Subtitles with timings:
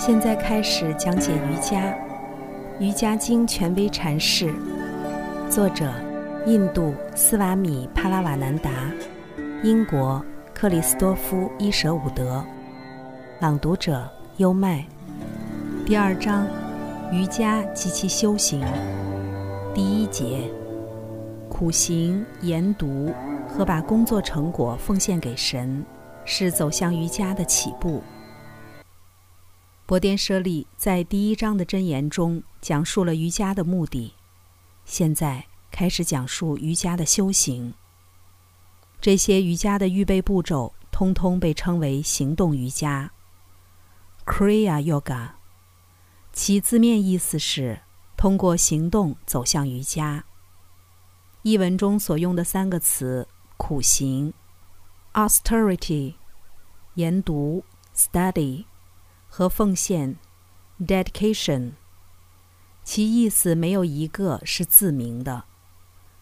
[0.00, 1.78] 现在开始讲解瑜伽，
[2.78, 4.50] 《瑜伽经》权威阐释，
[5.50, 5.92] 作者
[6.46, 8.70] 印度斯瓦米·帕拉瓦南达，
[9.62, 12.42] 英国克里斯多夫·伊舍伍德，
[13.40, 14.82] 朗读者优麦。
[15.84, 16.46] 第二章：
[17.12, 18.64] 瑜伽及其修行。
[19.74, 20.50] 第一节：
[21.50, 23.12] 苦行、研读
[23.46, 25.84] 和把工作成果奉献给神，
[26.24, 28.02] 是走向瑜伽的起步。
[29.90, 34.14] 博颠舍利在第一章的箴言中讲述了瑜伽的目的，
[34.84, 37.74] 现在开始讲述瑜伽的修行。
[39.00, 43.10] 这些瑜伽的预备步骤，通通被称为行动瑜伽
[44.24, 45.30] （Kriya Yoga），
[46.32, 47.80] 其字面意思是
[48.16, 50.24] 通过行动走向瑜伽。
[51.42, 53.26] 译文中所用的三个词
[53.58, 54.32] “苦行
[55.14, 56.14] ”（austerity）、
[56.94, 58.66] 研读 （study）。
[59.30, 60.18] 和奉献
[60.80, 61.72] ，dedication，
[62.82, 65.44] 其意思没有一个是自明的，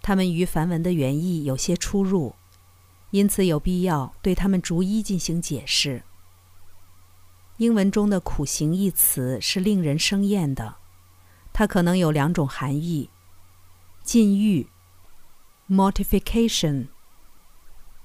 [0.00, 2.36] 它们与梵文的原意有些出入，
[3.10, 6.04] 因此有必要对它们逐一进行解释。
[7.58, 10.76] 英文中的“苦行”一词是令人生厌的，
[11.52, 13.10] 它可能有两种含义：
[14.02, 14.68] 禁欲
[15.68, 16.88] （mortification）、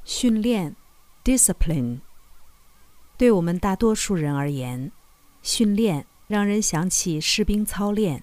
[0.04, 0.76] 训练
[1.24, 2.02] （discipline）。
[3.18, 4.92] 对我们大多数人而言，
[5.42, 8.20] 训练让人想起士兵操练；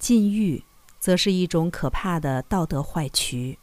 [0.00, 0.64] 禁欲
[0.98, 3.56] 则是一种可怕的道德坏渠。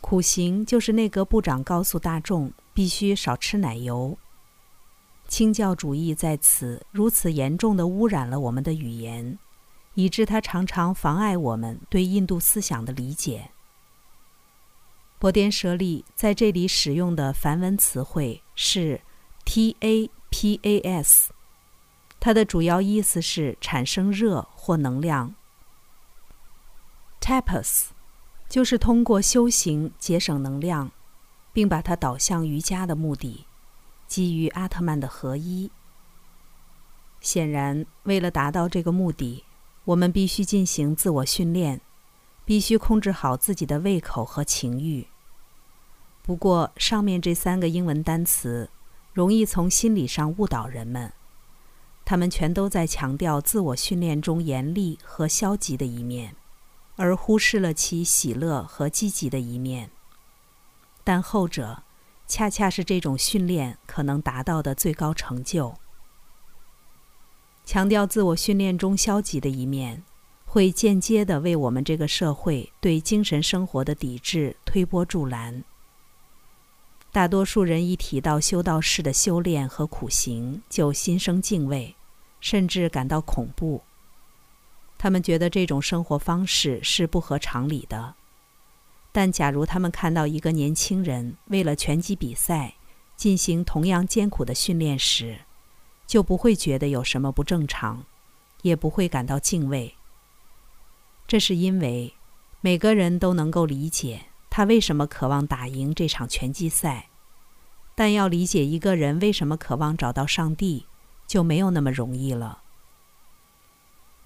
[0.00, 4.18] 苦行就是内阁部长告诉大众必须少吃奶油。
[5.28, 9.38] 清教主义在此如此严重地污染了我们的语言，
[9.94, 13.50] 以致它常常妨碍我们对印度思想的理解。
[15.20, 19.00] 波颠舍利在这里使用的梵文词汇是。
[19.48, 21.28] tapas，
[22.20, 25.34] 它的主要意思是产生热或能量。
[27.18, 27.86] tapas，
[28.46, 30.92] 就是通过修行节省能量，
[31.52, 33.46] 并把它导向瑜伽的目的，
[34.06, 35.70] 基于阿特曼的合一。
[37.20, 39.44] 显然，为了达到这个目的，
[39.86, 41.80] 我们必须进行自我训练，
[42.44, 45.08] 必须控制好自己的胃口和情欲。
[46.22, 48.68] 不过，上面这三个英文单词。
[49.18, 51.12] 容易从心理上误导人们，
[52.04, 56.36] 他们全都在强调自我训练中严厉和消极的一面，
[56.94, 59.90] 而忽视了其喜乐和积极的一面。
[61.02, 61.82] 但后者，
[62.28, 65.74] 恰恰是这种训练可能达到的最高成就。
[67.64, 70.04] 强调自我训练中消极的一面，
[70.46, 75.64] 会间接地为我们这个社会对精神生活的抵制推波助澜。
[77.18, 81.96] 大多数人一提到修道士的修炼和苦行，就心生敬畏，
[82.40, 83.82] 甚至感到恐怖。
[84.96, 88.14] 他们觉得这种生活方式是不合常理的。
[89.10, 92.74] 但假如他们看到一个年轻人为了拳击比赛
[93.16, 95.40] 进行同样艰苦的训练时，
[96.06, 98.04] 就不会觉得有什么不正常，
[98.62, 99.96] 也不会感到敬畏。
[101.26, 102.14] 这是因为
[102.60, 104.26] 每个人都能够理解。
[104.50, 107.07] 他为什么渴望打赢这场拳击赛？
[107.98, 110.86] 但要理解一个人为什么渴望找到上帝，
[111.26, 112.62] 就没有那么容易了。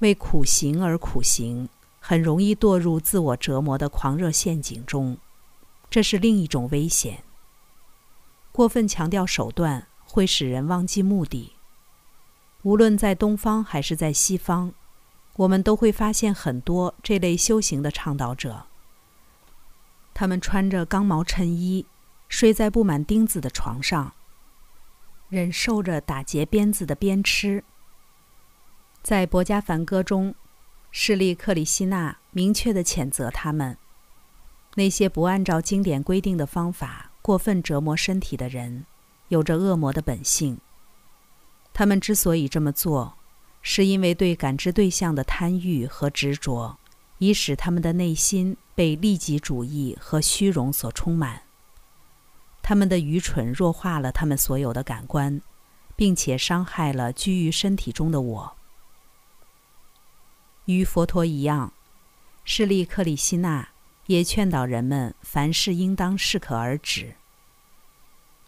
[0.01, 5.17] 为苦行而苦行，很容易堕入自我折磨的狂热陷阱中，
[5.89, 7.25] 这是另一种危险。
[8.53, 11.55] 过分强调手段，会使人忘记目的。
[12.65, 14.75] 无论在东方还是在西方，
[15.37, 18.67] 我们都会发现很多这类修行的倡导者。
[20.13, 21.87] 他们穿着刚毛衬衣，
[22.33, 24.15] 睡在布满钉子的床上，
[25.29, 27.63] 忍受着打结鞭子的鞭笞。
[29.03, 30.35] 在《博加凡歌》中，
[30.91, 33.77] 势利克里希那明确地谴责他们：
[34.77, 38.87] 那些不按照经典规定的方法过分折磨身体的人，
[39.29, 40.59] 有着恶魔的本性。
[41.75, 43.19] 他们之所以这么做，
[43.61, 46.79] 是因为对感知对象的贪欲和执着。
[47.19, 51.43] 以使他们的内心被利己主义和虚荣所充满。
[52.63, 55.43] 他们的愚蠢弱化了他们所有的感官，
[55.97, 58.57] 并且伤害了居于身体中的我。
[60.67, 61.73] 与佛陀一样，
[62.45, 63.69] 势利克里希那
[64.07, 67.17] 也劝导人们凡事应当适可而止。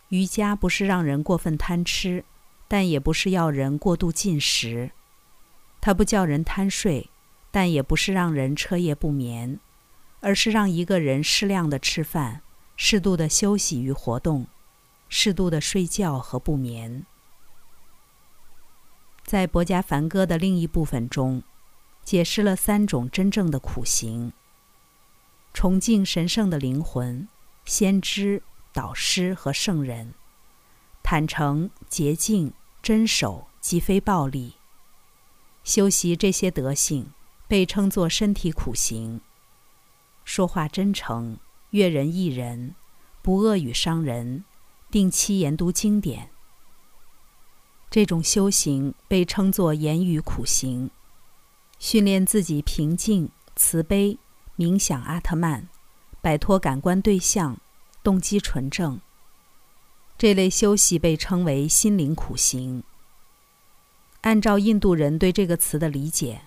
[0.08, 2.24] 瑜伽不是让人过分贪吃，
[2.68, 4.92] 但也不是要人过度进食。
[5.80, 7.10] 它不叫人贪睡。
[7.50, 9.60] 但也不是让人彻夜不眠，
[10.18, 12.42] 而是让一个人适量的吃饭，
[12.76, 14.46] 适度的休息与活动，
[15.08, 17.06] 适度的睡觉和不眠。
[19.24, 21.42] 在博家梵歌的另一部分中，
[22.02, 24.32] 解释了三种真正的苦行：
[25.54, 27.26] 崇敬神圣的灵魂、
[27.64, 28.42] 先知、
[28.72, 30.08] 导师和圣人；
[31.02, 34.56] 坦诚、洁净、真守及非暴力。
[35.62, 37.10] 修习这些德性，
[37.48, 39.22] 被称作身体苦行。
[40.24, 41.38] 说话真诚，
[41.74, 42.76] 悦人益人，
[43.20, 44.44] 不恶语伤人，
[44.92, 46.30] 定期研读经典。
[47.90, 50.88] 这种修行被称作言语苦行，
[51.80, 54.16] 训练自己平静、慈悲、
[54.56, 55.68] 冥想阿特曼，
[56.20, 57.58] 摆脱感官对象，
[58.04, 59.00] 动机纯正。
[60.16, 62.84] 这类修习被称为心灵苦行。
[64.20, 66.42] 按照印度人对这个词的理解，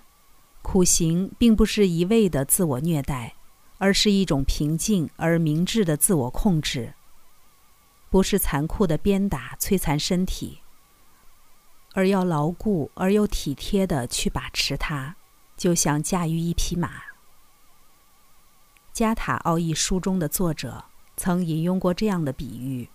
[0.61, 3.35] 苦行并不是一味的自我虐待，
[3.77, 6.93] 而是一种平静而明智的自我控制，
[8.09, 10.59] 不是残酷的鞭打摧残身体。
[11.93, 15.15] 而要牢固而又体贴地去把持它，
[15.55, 16.89] 就像驾驭一匹马。
[18.93, 20.85] 《加塔奥义》书中的作者
[21.15, 22.89] 曾引用过这样的比喻：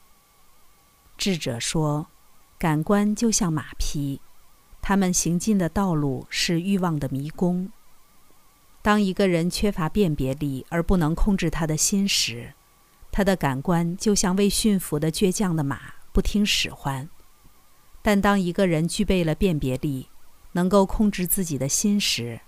[1.16, 2.06] 智者说，
[2.58, 4.20] 感官就像马匹，
[4.80, 7.70] 他们行进的道路是欲望的迷宫。
[8.82, 12.52] 当一个人缺乏辨别力而不能控制他的心时，
[13.12, 17.08] 他的感官就像未驯服的倔强的马，不听使唤。
[18.02, 20.08] 但当一个人具备了辨别力，
[20.52, 22.40] 能够控制自己的心时，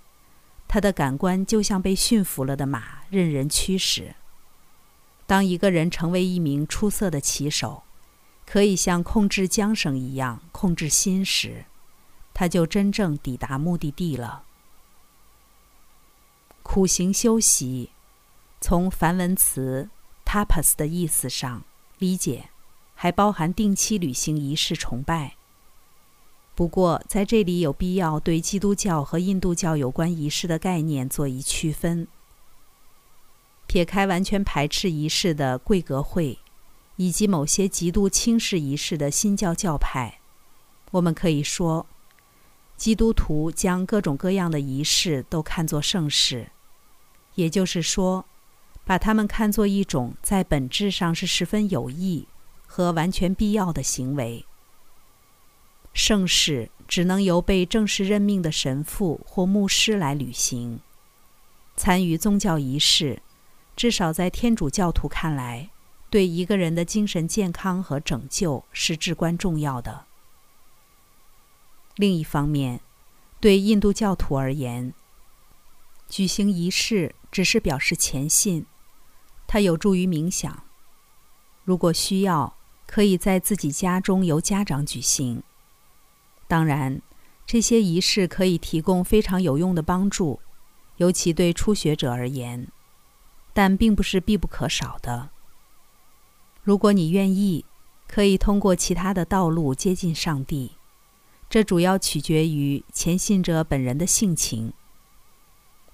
[0.66, 4.16] 他的感官就像被驯服了的马，任人驱使。
[5.26, 7.84] 当一个人成为一名出色的骑手，
[8.44, 11.66] 可以像控制缰绳一样控制心时，
[12.34, 14.42] 他就真正抵达目的地了。
[16.64, 17.90] 苦行修习，
[18.60, 19.90] 从梵文词
[20.24, 21.62] “tapas” 的意思上
[21.98, 22.48] 理解，
[22.94, 25.36] 还包含定期履行仪式崇拜。
[26.56, 32.08] 不过，在这里有必要对基督教和印度教有关仪式的概念做一区分。
[33.66, 36.38] 撇开完全排斥仪式的贵格会，
[36.96, 40.18] 以及某些极度轻视仪式的新教教派，
[40.92, 41.86] 我们可以说，
[42.76, 46.50] 基督徒将各种各样的仪式都看作圣事，
[47.34, 48.24] 也就是说，
[48.84, 52.26] 把它们看作一种在本质上是十分有益
[52.66, 54.44] 和完全必要的行为。
[55.92, 60.80] 盛世只能由被正式任命的神父或牧师来履行。
[61.76, 63.22] 参与宗教仪式，
[63.76, 65.70] 至少在天主教徒看来，
[66.10, 70.04] 对一个人的精神健康和拯救是至关重要的。
[71.96, 72.80] 另一方面，
[73.40, 74.92] 对印度教徒而言，
[76.08, 78.64] 举行仪式只是表示虔信，
[79.48, 80.62] 它有助于冥想。
[81.64, 82.54] 如果需要，
[82.86, 85.42] 可以在自己家中由家长举行。
[86.46, 87.02] 当然，
[87.44, 90.38] 这些仪式可以提供非常有用的帮助，
[90.98, 92.68] 尤其对初学者而言，
[93.52, 95.30] 但并不是必不可少的。
[96.62, 97.64] 如果你愿意，
[98.06, 100.76] 可以通过其他的道路接近上帝，
[101.50, 104.72] 这主要取决于虔信者本人的性情。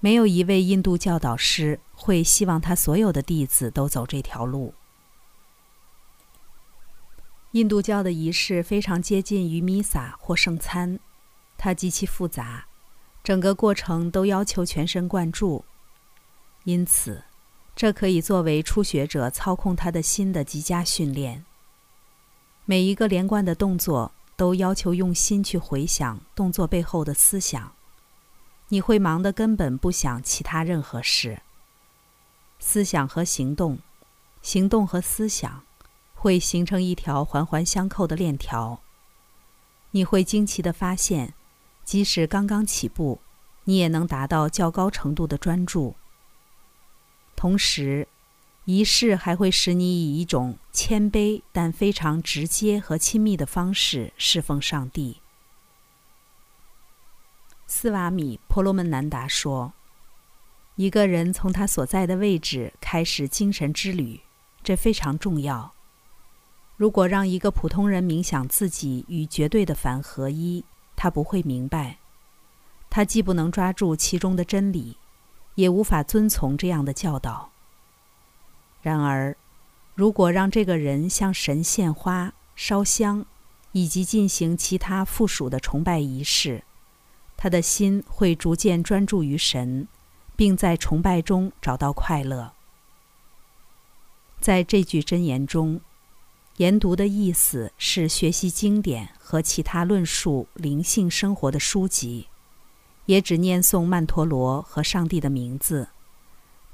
[0.01, 4.75] 没有一位印度教导师会希望他所有的弟子都走这条路。
[7.53, 10.99] 印度教的仪式非常接近于弥撒或圣餐，
[11.59, 12.65] 它极其复杂，
[13.23, 15.65] 整个过程都要求全神贯注，
[16.65, 17.25] 因此，
[17.75, 21.45] 这可以作为初学者操控他的心的极佳训练。
[22.65, 27.73] 每一个连贯的动作都要求用心去回想动作背后的思想，
[28.71, 31.43] 你会忙得根本不想其他任何事。
[32.59, 33.79] 思想和行动，
[34.43, 35.63] 行动和思想。
[36.13, 38.83] 会形成一条环环相扣的链条。
[39.93, 41.33] 你会惊奇地发现，
[41.83, 43.23] 即使刚刚起步，
[43.65, 45.97] 你也能达到较高程度的专注。
[47.35, 48.07] 同时，
[48.67, 55.20] 仪式还会使你以一种谦卑但非常直接和亲密的方式侍奉上帝。
[57.73, 59.73] 斯瓦米·婆罗门南达说
[60.75, 64.21] ：“一个人从他所在的位置开始精神之旅，
[64.65, 65.73] 这非常重要。”
[66.77, 70.65] 如果让一个普通人冥想自己与绝对的凡合一，
[70.97, 71.99] 他不会明白。
[72.91, 74.97] 他既不能抓住其中的真理，
[75.55, 77.53] 也无法遵从这样的教导。
[78.83, 79.37] 然而，
[79.95, 83.25] 如果让这个人向神献花、烧香，
[83.71, 86.65] 以及进行其他附属的崇拜仪式，
[87.43, 89.89] 他的心会逐渐专注于神，
[90.37, 92.53] 并在崇拜中找到快乐。
[94.39, 95.81] 在这句箴言中。
[96.57, 102.29] 研读的意思是学习经典和其他论述灵性生活的书籍，
[103.07, 105.89] 也只念诵曼陀罗和上帝的名字。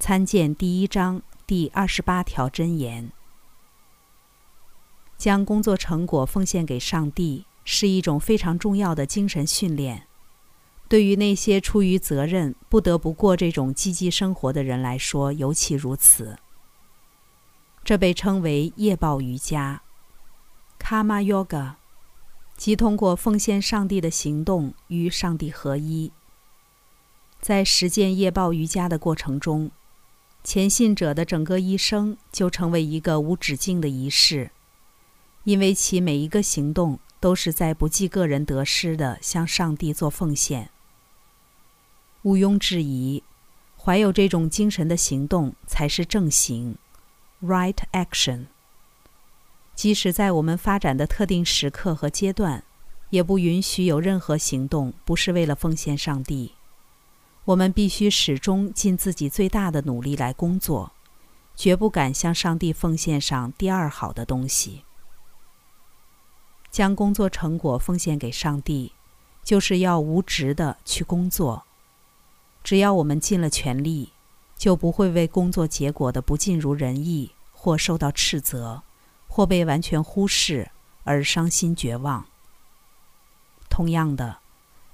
[0.01, 3.13] 参见第一章第二十八条箴言。
[5.17, 10.06] 将工作成果奉献给上帝是一种非常重要的精神训练。
[10.89, 16.39] 对于那些出于责任不得不过这种积极生活的人来说，尤其如此。
[17.83, 19.83] 这被称为业报瑜伽
[20.79, 21.75] （Karma Yoga），
[22.57, 26.13] 即通过奉献上帝的行动与上帝合一。
[27.41, 29.71] 在实践业报瑜伽的过程中，
[30.43, 34.51] 前信者的整个一生就成为一个无止境的仪式，
[35.43, 40.71] 因为其每一个行动都是在不计个人得失的向上帝做奉献。
[42.27, 43.23] 毋庸置疑，
[43.79, 46.77] 怀有这种精神的行动才是正行
[47.41, 48.47] （right action）。
[49.77, 52.65] 即使在我们发展的特定时刻和阶段，
[53.11, 56.55] 也不允许有任何行动不是为了奉献上帝。
[57.45, 60.91] 我们必须始终尽自己最大的努力来工作，
[61.55, 64.83] 绝不敢向上帝奉献上第二好的东西。
[66.73, 68.91] 将工作成果奉献给上帝，
[69.45, 71.66] 就是要无职的去工作。
[72.67, 74.11] 只要我们尽了全力，
[74.59, 78.83] 就不会为工作结果的不尽如人意，或受到斥责，
[79.29, 80.73] 或被完全忽视
[81.05, 82.27] 而伤心绝望。
[83.71, 84.39] 同样的，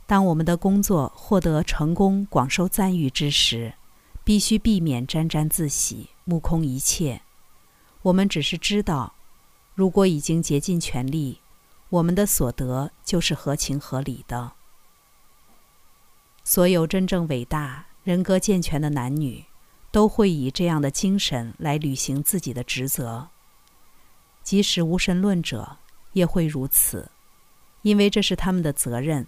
[0.07, 3.73] 当我们的工作获得成功、广受赞誉之时，
[4.23, 7.23] 必须避免沾沾自喜、目空一切。
[8.02, 9.14] 我们只是知道，
[9.75, 11.41] 如果已经竭尽全力，
[11.88, 14.52] 我们的所得就是合情合理的。
[16.44, 19.44] 所有真正伟大、人格健全的男女，
[19.90, 23.28] 都会以这样的精神来履行自己的职责。
[24.42, 25.76] 即使无神论者
[26.12, 27.11] 也会如此，
[27.82, 29.26] 因为这是他们的责任。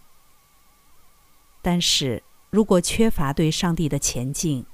[1.62, 4.66] 但是如果缺乏对上帝的前进，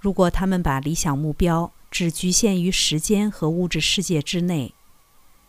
[0.00, 4.74] 如果他们把理想目标只局限于时间和物质世界之内，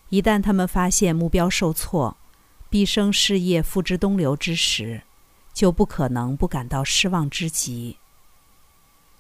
[0.10, 2.16] 一旦他们发现目标受挫，
[2.70, 5.02] 毕生事业付之东流之时，
[5.60, 7.98] 就不可能不感到失望之极。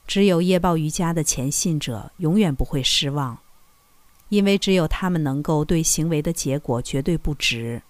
[0.08, 3.38] 只有夜报瑜伽的前信者永远不会失望，
[4.29, 7.81] 因为只有他们能够对行为的结果绝对不值。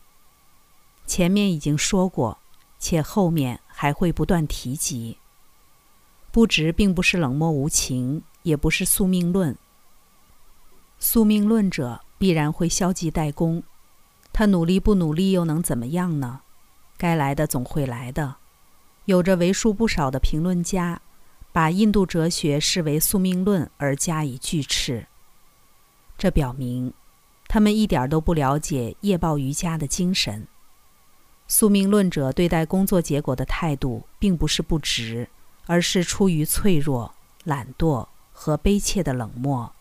[1.06, 2.40] 前面已经说过，
[2.80, 5.20] 且后面还会不断提及。
[6.32, 9.56] 不值并不是冷漠无情，也不是宿命论。
[10.98, 13.62] 宿命论者必然会消极怠工，
[14.34, 16.42] 他努力不努力又能怎么样呢？
[16.98, 18.38] 该来的总会来的。
[19.06, 21.02] 有着为数不少的评论家，
[21.52, 25.08] 把印度哲学视为宿命论而加以拒斥。
[26.18, 26.94] 这表明，
[27.48, 30.48] 他们一点都不了解夜报瑜伽的精神。
[31.48, 35.28] 宿命论者对待工作结果的态度，并不是不值，
[35.66, 39.74] 而是出于脆弱、懒惰和悲切的冷漠。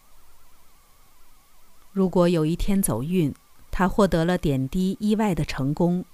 [1.93, 3.35] 如果有一天走运，
[3.71, 6.05] 他获得了点滴意外的成功。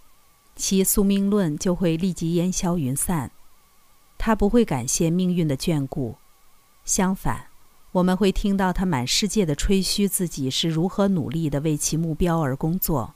[0.56, 3.32] 其宿命论就会立即烟消云散，
[4.16, 6.16] 他不会感谢命运的眷顾，
[6.84, 7.48] 相反，
[7.92, 13.14] 我们会听到他满世界的吹嘘自己是如何努力的为其目标而工作，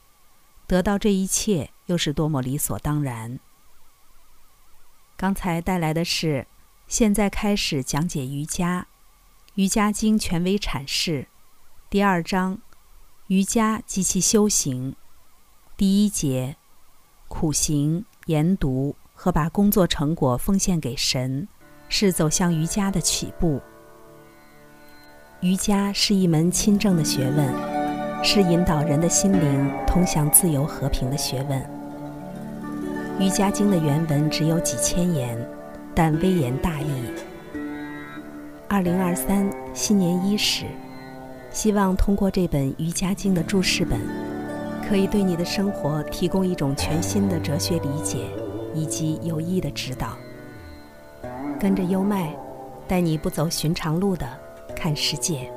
[0.66, 3.38] 得到这一切又是多么理所当然。
[5.16, 6.47] 刚才带来的是，
[6.87, 8.88] 现在开始讲解瑜伽，
[9.54, 11.28] 《瑜伽经》权威阐释，
[11.88, 12.59] 第二章，
[13.28, 14.97] 瑜伽及其修行，
[15.76, 16.57] 第一节。
[17.28, 21.47] 苦行、研读和把工作成果奉献给神，
[21.88, 23.61] 是走向瑜伽的起步。
[25.40, 31.61] 瑜伽是一门亲政的学问，是引导人的心灵通向自由和平的学问。
[33.20, 35.38] 《瑜伽经》的原文只有几千言，
[35.94, 36.90] 但微言大义。
[38.68, 40.64] 二零二三新年伊始，
[41.50, 44.00] 希望通过这本《瑜伽经》的注释本。
[44.88, 48.21] 可以对你的生活提供一种全新的哲学理解，
[48.75, 50.16] 以及有益的指导。
[51.61, 52.35] 跟着优麦，
[52.87, 54.26] 带你不走寻常路的
[54.75, 55.52] 看世界。